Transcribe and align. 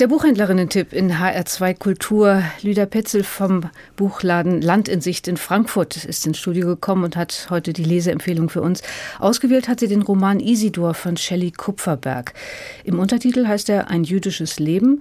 Der 0.00 0.08
Buchhändlerinnen-Tipp 0.08 0.92
in 0.92 1.12
HR2 1.12 1.78
Kultur. 1.78 2.42
Lüder 2.62 2.84
Petzel 2.84 3.22
vom 3.22 3.70
Buchladen 3.94 4.60
Land 4.60 4.88
in 4.88 5.00
Sicht 5.00 5.28
in 5.28 5.36
Frankfurt 5.36 6.04
ist 6.04 6.26
ins 6.26 6.38
Studio 6.38 6.66
gekommen 6.66 7.04
und 7.04 7.14
hat 7.16 7.46
heute 7.48 7.72
die 7.72 7.84
Leseempfehlung 7.84 8.48
für 8.48 8.60
uns. 8.60 8.82
Ausgewählt 9.20 9.68
hat 9.68 9.78
sie 9.78 9.86
den 9.86 10.02
Roman 10.02 10.40
Isidor 10.40 10.94
von 10.94 11.16
Shelley 11.16 11.52
Kupferberg. 11.52 12.34
Im 12.82 12.98
Untertitel 12.98 13.46
heißt 13.46 13.68
er 13.68 13.88
Ein 13.88 14.02
jüdisches 14.02 14.58
Leben. 14.58 15.00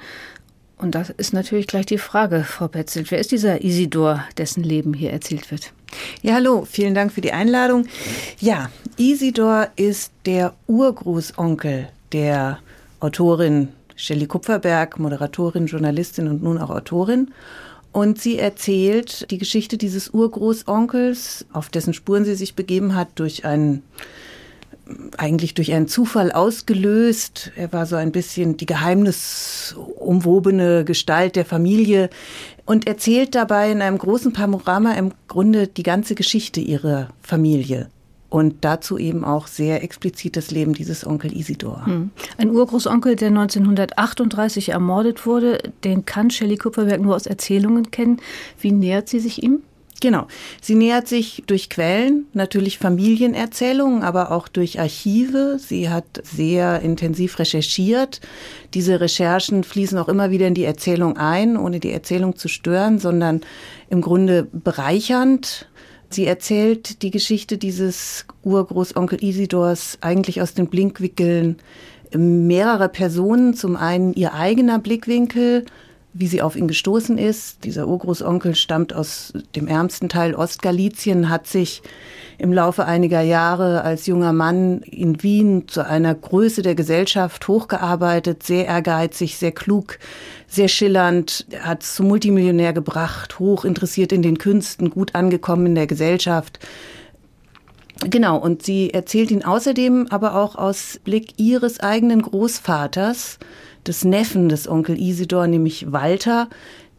Und 0.77 0.93
das 0.93 1.09
ist 1.09 1.33
natürlich 1.33 1.65
gleich 1.65 1.87
die 1.87 1.97
Frage, 1.97 2.43
Frau 2.43 2.67
Petzel. 2.67 3.05
Wer 3.09 3.17
ist 3.17 3.31
dieser 3.31 3.63
Isidor, 3.63 4.23
dessen 4.37 4.63
Leben 4.63 4.93
hier 4.93 5.09
erzählt 5.09 5.49
wird? 5.49 5.73
Ja, 6.21 6.35
hallo, 6.35 6.67
vielen 6.69 6.93
Dank 6.93 7.13
für 7.13 7.21
die 7.21 7.31
Einladung. 7.33 7.87
Ja, 8.39 8.69
Isidor 8.97 9.69
ist 9.75 10.11
der 10.27 10.53
Urgroßonkel 10.67 11.89
der 12.11 12.59
Autorin 12.99 13.69
Shelley 13.95 14.27
Kupferberg, 14.27 14.99
Moderatorin, 14.99 15.67
Journalistin 15.67 16.27
und 16.27 16.43
nun 16.43 16.57
auch 16.57 16.69
Autorin. 16.69 17.31
Und 17.91 18.19
sie 18.19 18.39
erzählt 18.39 19.29
die 19.29 19.37
Geschichte 19.37 19.77
dieses 19.77 20.09
Urgroßonkels, 20.09 21.45
auf 21.53 21.69
dessen 21.69 21.93
Spuren 21.93 22.25
sie 22.25 22.35
sich 22.35 22.55
begeben 22.55 22.95
hat, 22.95 23.09
durch 23.15 23.45
einen 23.45 23.83
eigentlich 25.17 25.53
durch 25.53 25.71
einen 25.71 25.87
Zufall 25.87 26.33
ausgelöst. 26.33 27.53
Er 27.55 27.71
war 27.71 27.85
so 27.85 27.95
ein 27.95 28.11
bisschen 28.11 28.57
die 28.57 28.65
geheimnisumwobene 28.65 30.83
Gestalt 30.83 31.37
der 31.37 31.45
Familie 31.45 32.09
und 32.65 32.87
erzählt 32.87 33.35
dabei 33.35 33.71
in 33.71 33.81
einem 33.81 33.97
großen 33.97 34.33
Panorama 34.33 34.91
im 34.93 35.13
Grunde 35.27 35.67
die 35.67 35.83
ganze 35.83 36.15
Geschichte 36.15 36.59
ihrer 36.59 37.07
Familie 37.21 37.89
und 38.33 38.55
dazu 38.61 38.97
eben 38.97 39.23
auch 39.23 39.45
sehr 39.45 39.83
explizit 39.83 40.35
das 40.35 40.49
Leben 40.49 40.73
dieses 40.73 41.05
Onkel 41.05 41.37
Isidor. 41.37 41.85
Hm. 41.85 42.09
Ein 42.39 42.49
Urgroßonkel, 42.49 43.15
der 43.15 43.27
1938 43.27 44.69
ermordet 44.69 45.27
wurde, 45.27 45.59
den 45.83 46.05
kann 46.05 46.31
Shelley 46.31 46.57
Kupferberg 46.57 46.99
nur 46.99 47.15
aus 47.15 47.27
Erzählungen 47.27 47.91
kennen. 47.91 48.17
Wie 48.59 48.71
nähert 48.71 49.07
sie 49.07 49.19
sich 49.19 49.43
ihm? 49.43 49.61
Genau. 50.01 50.25
Sie 50.63 50.73
nähert 50.73 51.07
sich 51.07 51.43
durch 51.45 51.69
Quellen, 51.69 52.25
natürlich 52.33 52.79
Familienerzählungen, 52.79 54.01
aber 54.01 54.31
auch 54.31 54.47
durch 54.47 54.79
Archive. 54.79 55.59
Sie 55.59 55.89
hat 55.91 56.05
sehr 56.23 56.79
intensiv 56.79 57.37
recherchiert. 57.37 58.19
Diese 58.73 58.99
Recherchen 58.99 59.63
fließen 59.63 59.99
auch 59.99 60.09
immer 60.09 60.31
wieder 60.31 60.47
in 60.47 60.55
die 60.55 60.65
Erzählung 60.65 61.17
ein, 61.17 61.55
ohne 61.55 61.79
die 61.79 61.91
Erzählung 61.91 62.35
zu 62.35 62.47
stören, 62.47 62.97
sondern 62.97 63.41
im 63.91 64.01
Grunde 64.01 64.47
bereichernd. 64.51 65.67
Sie 66.13 66.25
erzählt 66.25 67.01
die 67.01 67.11
Geschichte 67.11 67.57
dieses 67.57 68.25
Urgroßonkel 68.43 69.23
Isidors 69.23 69.97
eigentlich 70.01 70.41
aus 70.41 70.53
den 70.53 70.67
Blickwinkeln 70.67 71.57
mehrerer 72.15 72.87
Personen. 72.87 73.53
Zum 73.53 73.75
einen 73.75 74.13
ihr 74.13 74.33
eigener 74.33 74.79
Blickwinkel, 74.79 75.65
wie 76.13 76.27
sie 76.27 76.41
auf 76.41 76.55
ihn 76.55 76.67
gestoßen 76.67 77.17
ist. 77.17 77.63
Dieser 77.63 77.87
Urgroßonkel 77.87 78.55
stammt 78.55 78.93
aus 78.93 79.33
dem 79.55 79.67
ärmsten 79.67 80.09
Teil 80.09 80.35
Ostgalizien, 80.35 81.29
hat 81.29 81.47
sich 81.47 81.81
im 82.37 82.53
Laufe 82.53 82.85
einiger 82.85 83.21
Jahre 83.21 83.83
als 83.83 84.05
junger 84.05 84.33
Mann 84.33 84.81
in 84.81 85.23
Wien 85.23 85.67
zu 85.67 85.85
einer 85.85 86.13
Größe 86.13 86.61
der 86.61 86.75
Gesellschaft 86.75 87.47
hochgearbeitet, 87.47 88.43
sehr 88.43 88.65
ehrgeizig, 88.65 89.37
sehr 89.37 89.51
klug, 89.51 89.97
sehr 90.47 90.67
schillernd, 90.67 91.47
hat 91.59 91.83
es 91.83 91.95
zum 91.95 92.07
Multimillionär 92.07 92.73
gebracht, 92.73 93.39
hoch 93.39 93.65
interessiert 93.65 94.11
in 94.11 94.21
den 94.21 94.37
Künsten, 94.37 94.89
gut 94.89 95.15
angekommen 95.15 95.67
in 95.67 95.75
der 95.75 95.87
Gesellschaft. 95.87 96.59
Genau, 98.09 98.37
und 98.37 98.63
sie 98.63 98.93
erzählt 98.93 99.31
ihn 99.31 99.43
außerdem 99.43 100.07
aber 100.09 100.35
auch 100.35 100.55
aus 100.55 100.99
Blick 101.03 101.39
ihres 101.39 101.79
eigenen 101.79 102.21
Großvaters, 102.21 103.39
des 103.87 104.05
Neffen 104.05 104.49
des 104.49 104.67
Onkel 104.67 104.99
Isidor, 104.99 105.47
nämlich 105.47 105.91
Walter, 105.91 106.49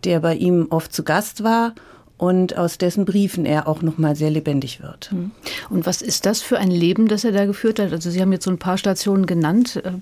der 0.05 0.20
bei 0.20 0.34
ihm 0.34 0.67
oft 0.70 0.92
zu 0.92 1.03
Gast 1.03 1.42
war 1.42 1.75
und 2.17 2.56
aus 2.56 2.78
dessen 2.78 3.05
Briefen 3.05 3.45
er 3.45 3.67
auch 3.67 3.83
noch 3.83 3.98
mal 3.98 4.17
sehr 4.17 4.31
lebendig 4.31 4.83
wird. 4.83 5.11
Hm. 5.11 5.31
Und 5.70 5.86
was 5.86 6.02
ist 6.02 6.27
das 6.27 6.42
für 6.42 6.58
ein 6.58 6.70
Leben, 6.70 7.08
das 7.08 7.24
er 7.24 7.33
da 7.33 7.47
geführt 7.47 7.79
hat? 7.79 7.92
Also 7.92 8.11
Sie 8.11 8.20
haben 8.20 8.33
jetzt 8.33 8.45
so 8.45 8.51
ein 8.51 8.58
paar 8.58 8.79
Stationen 8.79 9.27
genannt. 9.27 9.80
Äh, 9.85 9.92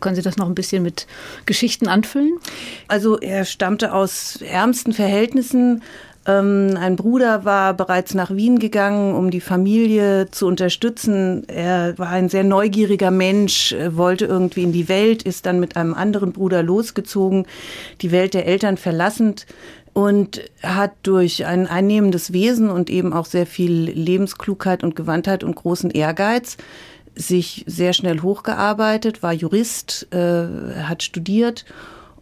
können 0.00 0.16
Sie 0.16 0.22
das 0.22 0.38
noch 0.38 0.46
ein 0.46 0.54
bisschen 0.54 0.82
mit 0.82 1.06
Geschichten 1.44 1.86
anfüllen? 1.86 2.38
Also 2.88 3.18
er 3.18 3.44
stammte 3.44 3.92
aus 3.92 4.40
ärmsten 4.40 4.94
Verhältnissen, 4.94 5.82
ähm, 6.26 6.76
ein 6.78 6.96
Bruder 6.96 7.44
war 7.44 7.72
bereits 7.74 8.14
nach 8.14 8.30
Wien 8.30 8.58
gegangen, 8.58 9.14
um 9.14 9.30
die 9.30 9.40
Familie 9.40 10.30
zu 10.30 10.46
unterstützen. 10.46 11.48
Er 11.48 11.98
war 11.98 12.10
ein 12.10 12.28
sehr 12.28 12.44
neugieriger 12.44 13.10
Mensch, 13.10 13.74
wollte 13.88 14.26
irgendwie 14.26 14.62
in 14.62 14.72
die 14.72 14.88
Welt, 14.88 15.22
ist 15.22 15.46
dann 15.46 15.60
mit 15.60 15.76
einem 15.76 15.94
anderen 15.94 16.32
Bruder 16.32 16.62
losgezogen, 16.62 17.46
die 18.02 18.12
Welt 18.12 18.34
der 18.34 18.46
Eltern 18.46 18.76
verlassend 18.76 19.46
und 19.92 20.42
hat 20.62 20.92
durch 21.02 21.46
ein 21.46 21.66
einnehmendes 21.66 22.32
Wesen 22.32 22.70
und 22.70 22.90
eben 22.90 23.12
auch 23.12 23.26
sehr 23.26 23.46
viel 23.46 23.90
Lebensklugheit 23.90 24.84
und 24.84 24.96
Gewandtheit 24.96 25.42
und 25.42 25.56
großen 25.56 25.90
Ehrgeiz 25.90 26.58
sich 27.16 27.64
sehr 27.66 27.92
schnell 27.92 28.22
hochgearbeitet, 28.22 29.22
war 29.22 29.32
Jurist, 29.32 30.06
äh, 30.12 30.46
hat 30.84 31.02
studiert 31.02 31.64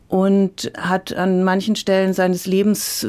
und 0.09 0.73
hat 0.77 1.15
an 1.15 1.45
manchen 1.45 1.77
Stellen 1.77 2.15
seines 2.15 2.47
Lebens 2.47 3.07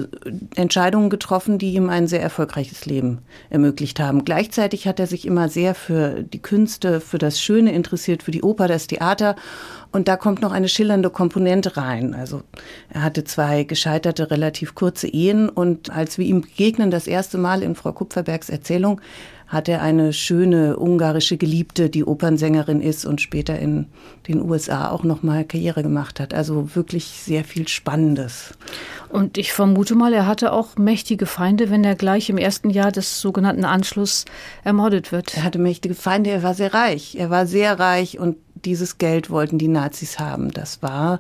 Entscheidungen 0.56 1.10
getroffen, 1.10 1.58
die 1.58 1.74
ihm 1.74 1.90
ein 1.90 2.08
sehr 2.08 2.22
erfolgreiches 2.22 2.86
Leben 2.86 3.20
ermöglicht 3.50 4.02
haben. 4.02 4.26
Gleichzeitig 4.26 4.86
hat 4.86 5.00
er 5.00 5.08
sich 5.08 5.26
immer 5.26 5.48
sehr 5.48 5.76
für 5.76 6.24
die 6.24 6.42
Künste, 6.42 7.00
für 7.00 7.18
das 7.18 7.40
Schöne 7.40 7.72
interessiert, 7.72 8.22
für 8.22 8.32
die 8.32 8.44
Oper, 8.44 8.68
das 8.68 8.88
Theater. 8.88 9.38
Und 9.92 10.10
da 10.10 10.18
kommt 10.18 10.42
noch 10.42 10.52
eine 10.52 10.68
schillernde 10.68 11.10
Komponente 11.10 11.78
rein. 11.78 12.14
Also 12.14 12.44
er 12.90 13.02
hatte 13.02 13.24
zwei 13.24 13.64
gescheiterte, 13.64 14.30
relativ 14.30 14.76
kurze 14.76 15.08
Ehen 15.08 15.48
und 15.48 15.90
als 15.90 16.18
wir 16.18 16.26
ihm 16.26 16.42
begegnen, 16.42 16.92
das 16.92 17.08
erste 17.08 17.38
Mal 17.38 17.64
in 17.64 17.76
Frau 17.76 17.94
Kupferbergs 17.94 18.50
Erzählung, 18.50 19.00
hat 19.50 19.68
er 19.68 19.82
eine 19.82 20.14
schöne 20.14 20.78
ungarische 20.78 21.36
Geliebte, 21.36 21.90
die 21.90 22.06
Opernsängerin 22.06 22.82
ist 22.82 23.04
und 23.04 23.20
später 23.20 23.58
in 23.58 23.88
den 24.28 24.48
USA 24.48 24.92
auch 24.92 25.04
noch 25.04 25.24
mal 25.24 25.44
Karriere 25.44 25.82
gemacht 25.82 26.20
hat. 26.20 26.36
Also 26.36 26.76
wirklich 26.76 27.06
sehr 27.06 27.44
viel 27.44 27.68
Spannendes. 27.68 28.54
Und 29.10 29.40
ich 29.40 29.52
vermute 29.52 29.96
mal, 29.96 30.14
er 30.14 30.28
hatte 30.28 30.54
auch 30.54 30.78
mächtige 30.78 31.26
Feinde, 31.26 31.72
wenn 31.72 31.84
er 31.84 31.96
gleich 31.96 32.30
im 32.30 32.38
ersten 32.38 32.70
Jahr 32.70 32.92
des 32.92 33.22
sogenannten 33.22 33.66
Anschluss 33.66 34.26
ermordet 34.64 35.12
wird. 35.12 35.36
Er 35.36 35.44
hatte 35.44 35.58
mächtige 35.58 35.96
Feinde, 35.96 36.30
er 36.30 36.44
war 36.44 36.54
sehr 36.54 36.76
reich. 36.76 37.16
Er 37.18 37.32
war 37.32 37.48
sehr 37.48 37.80
reich 37.80 38.20
und 38.20 38.38
dieses 38.66 39.00
Geld 39.00 39.32
wollten 39.32 39.58
die 39.58 39.68
Nazis 39.68 40.20
haben. 40.20 40.52
Das 40.52 40.84
war 40.84 41.18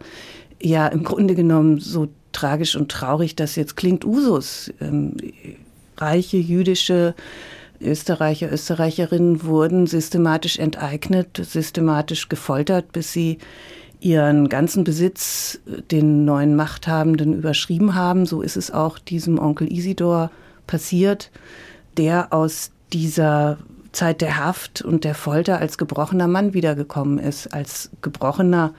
ja 0.62 0.86
im 0.88 1.04
Grunde 1.04 1.34
genommen 1.34 1.80
so 1.80 2.10
tragisch 2.32 2.76
und 2.76 2.92
traurig, 2.92 3.36
dass 3.36 3.56
jetzt 3.56 3.76
klingt 3.76 4.06
Usus. 4.06 4.72
Ähm, 4.80 5.18
reiche 5.98 6.38
jüdische 6.38 7.16
Österreicher, 7.82 8.52
Österreicherinnen 8.52 9.44
wurden 9.44 9.88
systematisch 9.88 10.60
enteignet, 10.60 11.40
systematisch 11.42 12.30
gefoltert, 12.30 12.92
bis 12.92 13.14
sie 13.14 13.38
ihren 14.00 14.50
ganzen 14.50 14.84
Besitz 14.84 15.60
den 15.92 16.26
neuen 16.26 16.56
Machthabenden 16.56 17.34
überschrieben 17.34 17.96
haben. 17.96 18.26
So 18.26 18.42
ist 18.42 18.58
es 18.58 18.72
auch 18.72 19.00
diesem 19.00 19.40
Onkel 19.40 19.72
Isidor 19.72 20.32
passiert, 20.68 21.32
der 21.98 22.32
aus 22.34 22.72
dieser 22.94 23.58
Zeit 23.92 24.22
der 24.22 24.38
Haft 24.38 24.82
und 24.82 25.04
der 25.04 25.16
Folter 25.16 25.60
als 25.60 25.78
gebrochener 25.78 26.28
Mann 26.28 26.54
wiedergekommen 26.54 27.20
ist, 27.20 27.48
als 27.54 27.90
gebrochener, 28.02 28.74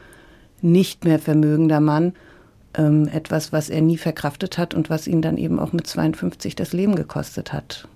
nicht 0.62 1.04
mehr 1.04 1.18
vermögender 1.18 1.80
Mann. 1.80 2.12
Ähm, 2.74 3.08
etwas, 3.08 3.52
was 3.52 3.68
er 3.68 3.80
nie 3.80 3.98
verkraftet 3.98 4.56
hat 4.56 4.74
und 4.74 4.90
was 4.90 5.08
ihn 5.08 5.22
dann 5.22 5.36
eben 5.36 5.58
auch 5.58 5.72
mit 5.72 5.86
52 5.86 6.54
das 6.54 6.72
Leben 6.72 6.94
gekostet 6.94 7.52
hat 7.52 7.88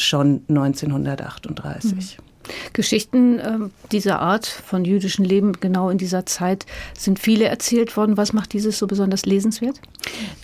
schon 0.00 0.42
1938. 0.48 2.18
Mhm. 2.18 2.32
Geschichten 2.72 3.38
äh, 3.38 3.58
dieser 3.92 4.20
Art 4.20 4.46
von 4.46 4.84
jüdischem 4.84 5.24
Leben 5.24 5.52
genau 5.52 5.90
in 5.90 5.98
dieser 5.98 6.26
Zeit 6.26 6.66
sind 6.98 7.18
viele 7.18 7.44
erzählt 7.44 7.96
worden. 7.96 8.16
Was 8.16 8.32
macht 8.32 8.52
dieses 8.52 8.78
so 8.78 8.86
besonders 8.86 9.26
lesenswert? 9.26 9.80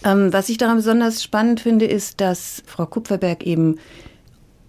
Ähm, 0.04 0.32
was 0.32 0.48
ich 0.48 0.58
daran 0.58 0.76
besonders 0.76 1.22
spannend 1.22 1.60
finde, 1.60 1.86
ist, 1.86 2.20
dass 2.20 2.62
Frau 2.66 2.86
Kupferberg 2.86 3.44
eben 3.44 3.76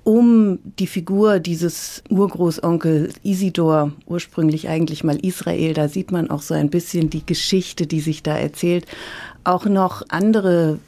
um 0.03 0.59
die 0.80 0.88
Figur 0.88 1.39
dieses 1.39 2.03
Urgroßonkel 2.09 3.13
Isidor, 3.21 3.92
ursprünglich 4.07 4.68
eigentlich 4.68 5.03
mal 5.03 5.18
Israel, 5.18 5.74
da 5.74 5.88
sieht 5.88 6.12
man 6.12 6.31
auch 6.31 6.42
so 6.42 6.56
ein 6.56 6.69
bisschen 6.69 7.09
die 7.09 7.25
Geschichte, 7.25 7.86
die 7.86 8.00
sich 8.00 8.24
da 8.24 8.36
erzählt, 8.36 8.86
auch 9.44 9.65
noch 9.65 10.01
andere 10.09 10.80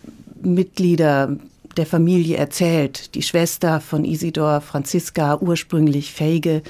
Mitglieder 0.41 1.37
der 1.73 1.85
Familie 1.85 2.37
erzählt. 2.37 3.15
Die 3.15 3.21
Schwester 3.21 3.81
von 3.81 4.05
Isidor, 4.05 4.61
Franziska, 4.61 5.37
ursprünglich 5.39 6.13
Feige 6.13 6.61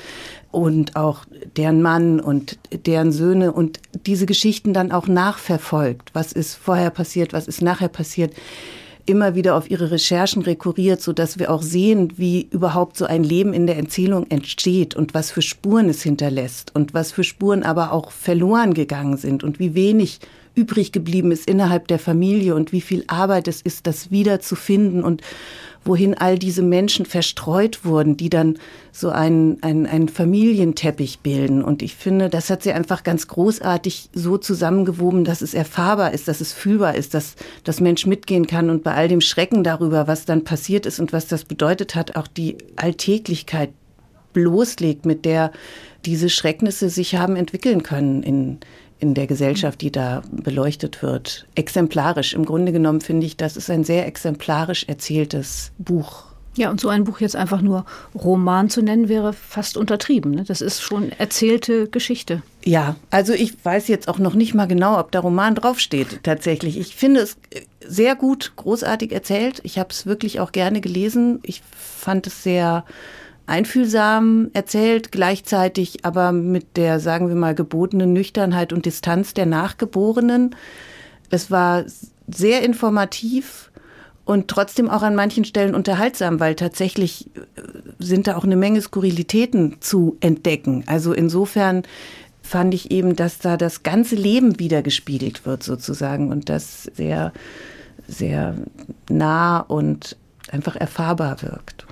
und 0.51 0.95
auch 0.95 1.25
deren 1.57 1.81
Mann 1.81 2.19
und 2.19 2.57
deren 2.85 3.11
Söhne 3.11 3.51
und 3.51 3.79
diese 4.05 4.25
Geschichten 4.25 4.73
dann 4.73 4.91
auch 4.91 5.07
nachverfolgt. 5.07 6.11
Was 6.13 6.31
ist 6.31 6.55
vorher 6.55 6.89
passiert, 6.89 7.33
was 7.33 7.47
ist 7.47 7.61
nachher 7.61 7.89
passiert? 7.89 8.33
immer 9.05 9.35
wieder 9.35 9.55
auf 9.55 9.69
ihre 9.69 9.91
Recherchen 9.91 10.41
rekurriert, 10.41 11.01
so 11.01 11.13
dass 11.13 11.39
wir 11.39 11.51
auch 11.51 11.61
sehen, 11.61 12.13
wie 12.17 12.47
überhaupt 12.51 12.97
so 12.97 13.05
ein 13.05 13.23
Leben 13.23 13.53
in 13.53 13.67
der 13.67 13.77
Erzählung 13.77 14.27
entsteht 14.29 14.95
und 14.95 15.13
was 15.13 15.31
für 15.31 15.41
Spuren 15.41 15.89
es 15.89 16.03
hinterlässt 16.03 16.73
und 16.75 16.93
was 16.93 17.11
für 17.11 17.23
Spuren 17.23 17.63
aber 17.63 17.91
auch 17.93 18.11
verloren 18.11 18.73
gegangen 18.73 19.17
sind 19.17 19.43
und 19.43 19.59
wie 19.59 19.75
wenig 19.75 20.19
übrig 20.55 20.91
geblieben 20.91 21.31
ist 21.31 21.47
innerhalb 21.47 21.87
der 21.87 21.99
Familie 21.99 22.55
und 22.55 22.71
wie 22.71 22.81
viel 22.81 23.03
Arbeit 23.07 23.47
es 23.47 23.61
ist, 23.61 23.87
das 23.87 24.11
wiederzufinden 24.11 25.03
und 25.03 25.21
wohin 25.83 26.13
all 26.13 26.37
diese 26.37 26.61
Menschen 26.61 27.05
verstreut 27.05 27.83
wurden, 27.85 28.15
die 28.15 28.29
dann 28.29 28.57
so 28.91 29.09
einen, 29.09 29.61
einen, 29.63 29.87
einen 29.87 30.09
Familienteppich 30.09 31.19
bilden. 31.19 31.63
Und 31.63 31.81
ich 31.81 31.95
finde, 31.95 32.29
das 32.29 32.49
hat 32.49 32.61
sie 32.61 32.71
einfach 32.71 33.03
ganz 33.03 33.27
großartig 33.27 34.09
so 34.13 34.37
zusammengewoben, 34.37 35.23
dass 35.23 35.41
es 35.41 35.53
erfahrbar 35.53 36.13
ist, 36.13 36.27
dass 36.27 36.41
es 36.41 36.53
fühlbar 36.53 36.95
ist, 36.95 37.13
dass 37.13 37.35
das 37.63 37.79
Mensch 37.79 38.05
mitgehen 38.05 38.45
kann 38.45 38.69
und 38.69 38.83
bei 38.83 38.93
all 38.93 39.07
dem 39.07 39.21
Schrecken 39.21 39.63
darüber, 39.63 40.07
was 40.07 40.25
dann 40.25 40.43
passiert 40.43 40.85
ist 40.85 40.99
und 40.99 41.13
was 41.13 41.27
das 41.27 41.45
bedeutet 41.45 41.95
hat, 41.95 42.15
auch 42.15 42.27
die 42.27 42.57
Alltäglichkeit 42.75 43.71
bloßlegt, 44.33 45.05
mit 45.05 45.25
der 45.25 45.51
diese 46.05 46.29
Schrecknisse 46.29 46.89
sich 46.89 47.15
haben 47.15 47.35
entwickeln 47.35 47.83
können 47.83 48.23
in, 48.23 48.59
in 49.01 49.13
der 49.15 49.27
Gesellschaft, 49.27 49.81
die 49.81 49.91
da 49.91 50.21
beleuchtet 50.31 51.01
wird. 51.01 51.45
Exemplarisch. 51.55 52.33
Im 52.33 52.45
Grunde 52.45 52.71
genommen 52.71 53.01
finde 53.01 53.25
ich, 53.25 53.35
das 53.35 53.57
ist 53.57 53.69
ein 53.69 53.83
sehr 53.83 54.05
exemplarisch 54.07 54.85
erzähltes 54.87 55.71
Buch. 55.79 56.25
Ja, 56.55 56.69
und 56.69 56.81
so 56.81 56.89
ein 56.89 57.05
Buch 57.05 57.21
jetzt 57.21 57.35
einfach 57.35 57.61
nur 57.61 57.85
Roman 58.13 58.69
zu 58.69 58.81
nennen, 58.81 59.07
wäre 59.07 59.31
fast 59.31 59.77
untertrieben. 59.77 60.31
Ne? 60.31 60.43
Das 60.43 60.59
ist 60.59 60.81
schon 60.81 61.11
erzählte 61.13 61.87
Geschichte. 61.87 62.43
Ja, 62.65 62.95
also 63.09 63.33
ich 63.33 63.53
weiß 63.63 63.87
jetzt 63.87 64.07
auch 64.09 64.19
noch 64.19 64.33
nicht 64.33 64.53
mal 64.53 64.67
genau, 64.67 64.99
ob 64.99 65.11
der 65.11 65.21
Roman 65.21 65.55
draufsteht 65.55 66.23
tatsächlich. 66.23 66.77
Ich 66.77 66.95
finde 66.95 67.21
es 67.21 67.37
sehr 67.85 68.15
gut, 68.15 68.53
großartig 68.57 69.13
erzählt. 69.13 69.61
Ich 69.63 69.79
habe 69.79 69.89
es 69.91 70.05
wirklich 70.05 70.41
auch 70.41 70.51
gerne 70.51 70.81
gelesen. 70.81 71.39
Ich 71.43 71.61
fand 71.71 72.27
es 72.27 72.43
sehr 72.43 72.83
einfühlsam 73.45 74.49
erzählt, 74.53 75.11
gleichzeitig 75.11 76.05
aber 76.05 76.31
mit 76.31 76.77
der, 76.77 76.99
sagen 76.99 77.27
wir 77.27 77.35
mal, 77.35 77.55
gebotenen 77.55 78.13
Nüchternheit 78.13 78.73
und 78.73 78.85
Distanz 78.85 79.33
der 79.33 79.45
Nachgeborenen. 79.45 80.55
Es 81.29 81.51
war 81.51 81.85
sehr 82.27 82.63
informativ 82.63 83.71
und 84.25 84.47
trotzdem 84.47 84.89
auch 84.89 85.01
an 85.01 85.15
manchen 85.15 85.45
Stellen 85.45 85.75
unterhaltsam, 85.75 86.39
weil 86.39 86.55
tatsächlich 86.55 87.27
äh, 87.35 87.61
sind 87.99 88.27
da 88.27 88.37
auch 88.37 88.43
eine 88.43 88.55
Menge 88.55 88.81
Skurrilitäten 88.81 89.77
zu 89.81 90.17
entdecken. 90.21 90.83
Also 90.87 91.13
insofern 91.13 91.83
fand 92.41 92.73
ich 92.73 92.91
eben, 92.91 93.15
dass 93.15 93.39
da 93.39 93.57
das 93.57 93.83
ganze 93.83 94.15
Leben 94.15 94.59
wieder 94.59 94.81
gespiegelt 94.81 95.45
wird 95.45 95.63
sozusagen 95.63 96.31
und 96.31 96.49
das 96.49 96.83
sehr, 96.83 97.33
sehr 98.07 98.55
nah 99.09 99.59
und 99.59 100.17
einfach 100.51 100.75
erfahrbar 100.75 101.41
wirkt. 101.41 101.85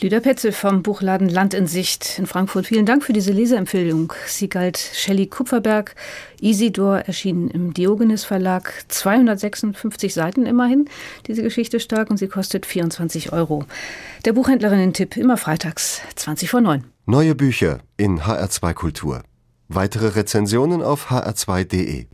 Lüder 0.00 0.20
Petzel 0.20 0.52
vom 0.52 0.82
Buchladen 0.82 1.28
Land 1.28 1.54
in 1.54 1.66
Sicht 1.66 2.18
in 2.18 2.26
Frankfurt. 2.26 2.66
Vielen 2.66 2.86
Dank 2.86 3.04
für 3.04 3.12
diese 3.12 3.32
Leseempfehlung. 3.32 4.12
Sie 4.26 4.48
galt 4.48 4.78
Shelley 4.78 5.26
Kupferberg. 5.26 5.94
Isidor 6.40 6.98
erschien 6.98 7.48
im 7.48 7.72
Diogenes 7.72 8.24
Verlag. 8.24 8.72
256 8.88 10.14
Seiten 10.14 10.46
immerhin. 10.46 10.88
Diese 11.26 11.42
Geschichte 11.42 11.80
stark 11.80 12.10
und 12.10 12.16
sie 12.16 12.28
kostet 12.28 12.66
24 12.66 13.32
Euro. 13.32 13.64
Der 14.24 14.32
Buchhändlerinnen-Tipp 14.32 15.16
immer 15.16 15.36
freitags, 15.36 16.00
20 16.16 16.50
vor 16.50 16.60
9. 16.60 16.84
Neue 17.06 17.34
Bücher 17.34 17.78
in 17.96 18.20
HR2 18.20 18.74
Kultur. 18.74 19.22
Weitere 19.68 20.08
Rezensionen 20.08 20.82
auf 20.82 21.10
hr2.de. 21.10 22.06